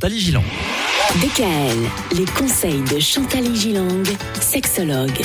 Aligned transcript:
Chantal 0.00 0.18
Gilang. 0.18 0.44
DKL, 1.20 2.16
les 2.16 2.24
conseils 2.24 2.80
de 2.90 2.98
Chantal 2.98 3.54
Gilang, 3.54 4.02
sexologue. 4.40 5.20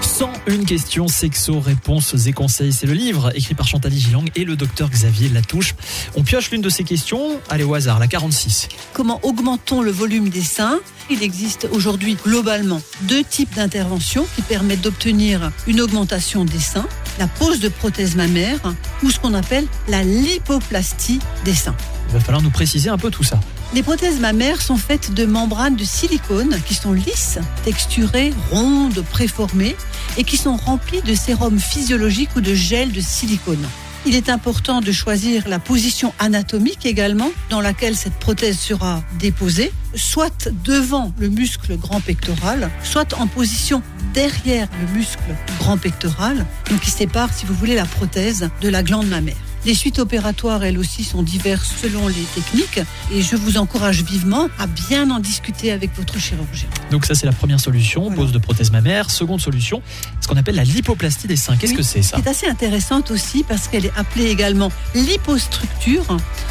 101 0.00 0.64
questions 0.64 1.08
sexo, 1.08 1.60
réponses 1.60 2.14
et 2.26 2.32
conseils. 2.32 2.72
C'est 2.72 2.86
le 2.86 2.94
livre 2.94 3.30
écrit 3.36 3.54
par 3.54 3.68
Chantal 3.68 3.92
Gilang 3.92 4.24
et 4.34 4.44
le 4.44 4.56
docteur 4.56 4.88
Xavier 4.88 5.28
Latouche. 5.28 5.74
On 6.16 6.22
pioche 6.22 6.50
l'une 6.50 6.62
de 6.62 6.70
ces 6.70 6.84
questions. 6.84 7.38
Allez 7.50 7.64
au 7.64 7.74
hasard, 7.74 7.98
la 7.98 8.06
46. 8.06 8.68
Comment 8.94 9.20
augmentons 9.24 9.82
le 9.82 9.90
volume 9.90 10.30
des 10.30 10.40
seins? 10.40 10.80
Il 11.10 11.22
existe 11.22 11.68
aujourd'hui 11.70 12.14
globalement 12.14 12.80
deux 13.02 13.24
types 13.24 13.54
d'interventions 13.56 14.26
qui 14.36 14.40
permettent 14.40 14.80
d'obtenir 14.80 15.52
une 15.66 15.82
augmentation 15.82 16.46
des 16.46 16.60
seins. 16.60 16.88
La 17.18 17.26
pose 17.26 17.60
de 17.60 17.68
prothèse 17.68 18.16
mammaire 18.16 18.74
ou 19.02 19.10
ce 19.10 19.20
qu'on 19.20 19.34
appelle 19.34 19.66
la 19.86 20.02
lipoplastie 20.02 21.18
des 21.44 21.54
seins. 21.54 21.76
Il 22.08 22.14
va 22.14 22.20
falloir 22.20 22.42
nous 22.42 22.50
préciser 22.50 22.88
un 22.88 22.98
peu 22.98 23.10
tout 23.10 23.24
ça. 23.24 23.38
Les 23.74 23.82
prothèses 23.82 24.18
mammaires 24.18 24.62
sont 24.62 24.78
faites 24.78 25.12
de 25.12 25.26
membranes 25.26 25.76
de 25.76 25.84
silicone 25.84 26.58
qui 26.66 26.74
sont 26.74 26.92
lisses, 26.94 27.38
texturées, 27.64 28.32
rondes, 28.50 29.04
préformées 29.10 29.76
et 30.16 30.24
qui 30.24 30.38
sont 30.38 30.56
remplies 30.56 31.02
de 31.02 31.14
sérum 31.14 31.58
physiologique 31.58 32.30
ou 32.34 32.40
de 32.40 32.54
gel 32.54 32.92
de 32.92 33.00
silicone. 33.00 33.66
Il 34.06 34.14
est 34.14 34.30
important 34.30 34.80
de 34.80 34.90
choisir 34.90 35.48
la 35.48 35.58
position 35.58 36.14
anatomique 36.18 36.86
également 36.86 37.30
dans 37.50 37.60
laquelle 37.60 37.94
cette 37.94 38.14
prothèse 38.14 38.58
sera 38.58 39.02
déposée, 39.18 39.70
soit 39.94 40.48
devant 40.64 41.12
le 41.18 41.28
muscle 41.28 41.76
grand 41.76 42.00
pectoral, 42.00 42.70
soit 42.82 43.12
en 43.14 43.26
position 43.26 43.82
derrière 44.14 44.68
le 44.80 44.98
muscle 44.98 45.34
grand 45.58 45.76
pectoral, 45.76 46.46
donc 46.70 46.80
qui 46.80 46.90
sépare, 46.90 47.34
si 47.34 47.44
vous 47.44 47.54
voulez, 47.54 47.74
la 47.74 47.84
prothèse 47.84 48.48
de 48.62 48.68
la 48.70 48.82
glande 48.82 49.08
mammaire. 49.08 49.36
Les 49.66 49.74
suites 49.74 49.98
opératoires, 49.98 50.62
elles 50.64 50.78
aussi, 50.78 51.04
sont 51.04 51.22
diverses 51.22 51.72
selon 51.82 52.08
les 52.08 52.14
techniques 52.34 52.80
et 53.12 53.22
je 53.22 53.36
vous 53.36 53.56
encourage 53.58 54.02
vivement 54.02 54.48
à 54.58 54.66
bien 54.66 55.10
en 55.10 55.18
discuter 55.18 55.72
avec 55.72 55.94
votre 55.96 56.18
chirurgien. 56.18 56.68
Donc 56.90 57.04
ça 57.04 57.14
c'est 57.14 57.26
la 57.26 57.32
première 57.32 57.60
solution, 57.60 58.02
Voilà. 58.02 58.16
pose 58.16 58.32
de 58.32 58.38
prothèse 58.38 58.70
mammaire. 58.70 59.10
Seconde 59.10 59.40
solution, 59.40 59.82
ce 60.20 60.28
qu'on 60.28 60.36
appelle 60.36 60.54
la 60.56 60.64
lipoplastie 60.64 61.26
des 61.26 61.36
seins. 61.36 61.56
Qu'est-ce 61.56 61.72
Oui, 61.72 61.78
que 61.78 61.82
c'est 61.82 62.02
ça? 62.02 62.16
Qui 62.16 62.22
est 62.26 62.28
assez 62.30 62.46
intéressante 62.48 63.10
aussi 63.10 63.42
parce 63.42 63.68
qu'elle 63.68 63.84
est 63.86 63.92
appelée 63.96 64.26
également 64.30 64.70
lipostructure. 64.94 66.04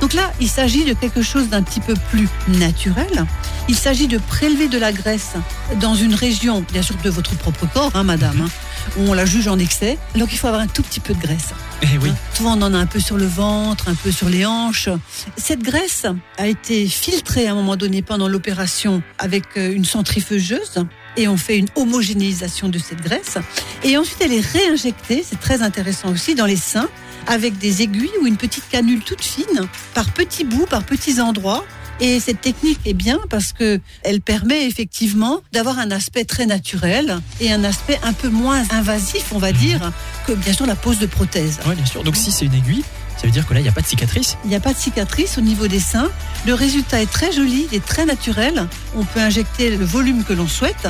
Donc 0.00 0.12
là, 0.12 0.32
il 0.40 0.48
s'agit 0.48 0.84
de 0.84 0.94
quelque 0.94 1.22
chose 1.22 1.48
d'un 1.48 1.62
petit 1.62 1.80
peu 1.80 1.94
plus 2.10 2.28
naturel. 2.48 3.26
Il 3.68 3.74
s'agit 3.74 4.06
de 4.06 4.18
prélever 4.18 4.68
de 4.68 4.78
la 4.78 4.92
graisse 4.92 5.34
dans 5.80 5.94
une 5.94 6.14
région, 6.14 6.64
bien 6.72 6.82
sûr, 6.82 6.96
de 7.02 7.10
votre 7.10 7.36
propre 7.36 7.66
corps, 7.72 7.90
hein, 7.94 8.04
madame, 8.04 8.42
hein, 8.42 8.48
où 8.96 9.10
on 9.10 9.14
la 9.14 9.26
juge 9.26 9.48
en 9.48 9.58
excès. 9.58 9.98
Donc 10.16 10.32
il 10.32 10.38
faut 10.38 10.46
avoir 10.46 10.62
un 10.62 10.66
tout 10.66 10.82
petit 10.82 11.00
peu 11.00 11.14
de 11.14 11.20
graisse. 11.20 11.48
Eh 11.82 11.98
oui. 11.98 12.10
Hein, 12.10 12.16
Souvent, 12.34 12.56
on 12.56 12.62
en 12.62 12.74
a 12.74 12.78
un 12.78 12.86
peu 12.86 13.00
sur 13.00 13.16
le 13.16 13.26
ventre, 13.26 13.88
un 13.88 13.94
peu 13.94 14.10
sur 14.10 14.28
les 14.28 14.46
hanches. 14.46 14.88
Cette 15.36 15.62
graisse 15.62 16.06
a 16.38 16.46
été 16.46 16.86
filtrée 16.86 17.46
à 17.46 17.52
un 17.52 17.54
moment 17.54 17.76
donné 17.76 18.02
pendant 18.02 18.28
l'opération 18.28 19.02
avec 19.18 19.44
euh, 19.56 19.72
une 19.72 19.84
centrifugeuse 19.84 20.84
et 21.16 21.28
on 21.28 21.36
fait 21.36 21.58
une 21.58 21.68
homogénéisation 21.74 22.68
de 22.68 22.78
cette 22.78 23.02
graisse. 23.02 23.38
Et 23.82 23.96
ensuite, 23.96 24.18
elle 24.20 24.32
est 24.32 24.46
réinjectée, 24.46 25.24
c'est 25.28 25.40
très 25.40 25.62
intéressant 25.62 26.10
aussi, 26.10 26.34
dans 26.34 26.46
les 26.46 26.56
seins 26.56 26.88
avec 27.28 27.58
des 27.58 27.82
aiguilles 27.82 28.10
ou 28.20 28.26
une 28.26 28.36
petite 28.36 28.68
canule 28.68 29.02
toute 29.02 29.22
fine, 29.22 29.68
par 29.94 30.10
petits 30.12 30.44
bouts, 30.44 30.66
par 30.66 30.82
petits 30.82 31.20
endroits. 31.20 31.64
Et 32.00 32.20
cette 32.20 32.40
technique 32.40 32.78
est 32.84 32.94
bien 32.94 33.18
parce 33.28 33.52
que 33.52 33.80
elle 34.04 34.20
permet 34.20 34.66
effectivement 34.66 35.40
d'avoir 35.52 35.80
un 35.80 35.90
aspect 35.90 36.24
très 36.24 36.46
naturel 36.46 37.18
et 37.40 37.52
un 37.52 37.64
aspect 37.64 37.98
un 38.04 38.12
peu 38.12 38.28
moins 38.28 38.62
invasif, 38.70 39.32
on 39.32 39.38
va 39.38 39.50
dire, 39.52 39.92
que 40.26 40.32
bien 40.32 40.52
sûr 40.52 40.66
la 40.66 40.76
pose 40.76 41.00
de 41.00 41.06
prothèse. 41.06 41.58
Ouais, 41.66 41.74
bien 41.74 41.86
sûr. 41.86 42.04
Donc 42.04 42.16
si 42.16 42.30
c'est 42.30 42.46
une 42.46 42.54
aiguille, 42.54 42.84
ça 43.18 43.26
veut 43.26 43.32
dire 43.32 43.46
que 43.46 43.52
là 43.52 43.60
il 43.60 43.64
n'y 43.64 43.68
a 43.68 43.72
pas 43.72 43.80
de 43.80 43.86
cicatrice. 43.86 44.36
Il 44.44 44.50
n'y 44.50 44.56
a 44.56 44.60
pas 44.60 44.72
de 44.72 44.78
cicatrice 44.78 45.38
au 45.38 45.40
niveau 45.40 45.66
des 45.66 45.80
seins. 45.80 46.08
Le 46.46 46.54
résultat 46.54 47.02
est 47.02 47.10
très 47.10 47.32
joli, 47.32 47.66
il 47.70 47.76
est 47.76 47.84
très 47.84 48.06
naturel. 48.06 48.68
On 48.96 49.04
peut 49.04 49.20
injecter 49.20 49.76
le 49.76 49.84
volume 49.84 50.22
que 50.22 50.32
l'on 50.32 50.46
souhaite. 50.46 50.88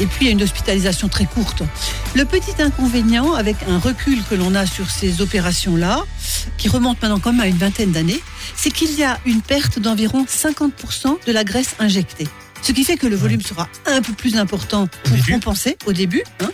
Et 0.00 0.06
puis, 0.06 0.18
il 0.22 0.26
y 0.26 0.28
a 0.28 0.32
une 0.32 0.42
hospitalisation 0.42 1.08
très 1.08 1.24
courte. 1.24 1.62
Le 2.14 2.24
petit 2.24 2.60
inconvénient, 2.60 3.32
avec 3.34 3.56
un 3.68 3.78
recul 3.78 4.18
que 4.28 4.34
l'on 4.34 4.54
a 4.56 4.66
sur 4.66 4.90
ces 4.90 5.20
opérations-là, 5.20 6.04
qui 6.56 6.68
remonte 6.68 7.00
maintenant 7.00 7.20
quand 7.20 7.32
même 7.32 7.40
à 7.42 7.46
une 7.46 7.56
vingtaine 7.58 7.92
d'années, 7.92 8.20
c'est 8.56 8.70
qu'il 8.70 8.92
y 8.98 9.04
a 9.04 9.18
une 9.24 9.40
perte 9.40 9.78
d'environ 9.78 10.24
50% 10.24 11.16
de 11.26 11.32
la 11.32 11.44
graisse 11.44 11.76
injectée. 11.78 12.26
Ce 12.60 12.72
qui 12.72 12.82
fait 12.84 12.96
que 12.96 13.06
le 13.06 13.14
volume 13.14 13.40
sera 13.40 13.68
un 13.86 14.02
peu 14.02 14.12
plus 14.12 14.36
important 14.36 14.88
pour 15.04 15.16
compenser 15.26 15.76
au 15.86 15.92
début. 15.92 16.22
hein, 16.40 16.50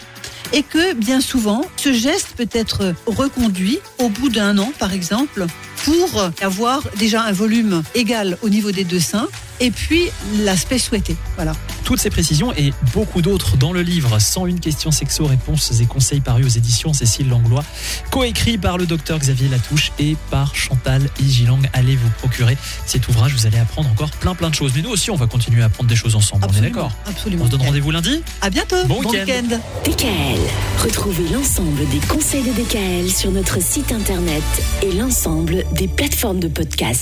et 0.55 0.63
que 0.63 0.95
bien 0.95 1.21
souvent, 1.21 1.63
ce 1.77 1.93
geste 1.93 2.35
peut 2.37 2.49
être 2.53 2.95
reconduit 3.07 3.81
au 3.99 4.09
bout 4.09 4.29
d'un 4.29 4.57
an, 4.59 4.73
par 4.79 4.93
exemple, 4.93 5.47
pour 5.85 6.31
avoir 6.41 6.83
déjà 6.97 7.23
un 7.23 7.33
volume 7.33 7.83
égal 7.97 8.39
au 8.41 8.49
niveau 8.49 8.71
des 8.71 8.85
deux 8.85 9.01
seins 9.01 9.29
et 9.61 9.71
puis 9.71 10.11
l'aspect 10.41 10.79
souhaité. 10.79 11.17
Voilà. 11.37 11.53
Toutes 11.85 12.01
ces 12.01 12.11
précisions 12.11 12.53
et 12.55 12.73
beaucoup 12.93 13.23
d'autres 13.23 13.57
dans 13.57 13.73
le 13.73 13.83
livre 13.83 14.19
101 14.19 14.57
questions 14.57 14.91
sexo, 14.91 15.27
réponses 15.27 15.81
et 15.81 15.87
conseils 15.87 16.21
parus 16.21 16.47
aux 16.47 16.59
éditions 16.59 16.93
Cécile 16.93 17.29
Langlois, 17.29 17.65
coécrit 18.11 18.59
par 18.59 18.79
le 18.79 18.87
docteur 18.87 19.19
Xavier 19.19 19.49
Latouche 19.49 19.93
et 19.99 20.17
par 20.31 20.55
Chantal 20.55 21.09
Igilang. 21.21 21.61
Allez 21.73 21.97
vous 21.97 22.09
procurer 22.19 22.57
cet 22.87 23.09
ouvrage, 23.09 23.33
vous 23.35 23.47
allez 23.47 23.59
apprendre 23.59 23.91
encore 23.91 24.11
plein 24.11 24.35
plein 24.35 24.51
de 24.51 24.55
choses. 24.55 24.73
Mais 24.75 24.83
nous 24.83 24.91
aussi, 24.91 25.11
on 25.11 25.17
va 25.17 25.27
continuer 25.27 25.63
à 25.63 25.67
apprendre 25.67 25.89
des 25.89 25.97
choses 25.97 26.15
ensemble, 26.15 26.47
on 26.49 26.57
est 26.57 26.61
d'accord 26.61 26.93
Absolument. 27.07 27.45
On 27.45 27.47
se 27.47 27.53
donne 27.53 27.63
rendez-vous 27.63 27.91
lundi 27.91 28.23
À 28.41 28.51
bientôt. 28.51 28.85
Bon 28.87 29.01
week-end. 29.01 29.25
week-end. 29.27 29.61
DKL, 29.85 30.41
retrouvez 30.83 31.29
l'ensemble 31.29 31.89
des 31.89 31.99
conseils 32.07 32.43
de 32.43 32.53
DKL 32.53 33.11
sur 33.11 33.31
notre 33.31 33.61
site 33.63 33.93
internet 33.93 34.43
et 34.83 34.93
l'ensemble 34.93 35.65
des 35.73 35.89
plateformes 35.89 36.41
de 36.41 36.49
podcast. 36.49 36.93